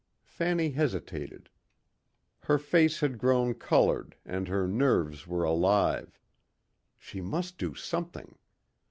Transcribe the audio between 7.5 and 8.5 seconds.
do something.